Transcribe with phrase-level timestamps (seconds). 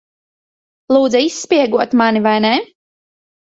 [0.95, 2.55] Lūdza izspiegot mani, vai ne?